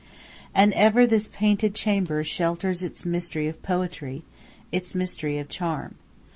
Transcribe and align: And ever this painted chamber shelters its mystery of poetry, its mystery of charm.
And 0.55 0.73
ever 0.73 1.05
this 1.05 1.27
painted 1.27 1.75
chamber 1.75 2.23
shelters 2.23 2.81
its 2.81 3.05
mystery 3.05 3.47
of 3.47 3.61
poetry, 3.61 4.23
its 4.71 4.95
mystery 4.95 5.37
of 5.37 5.47
charm. 5.47 5.93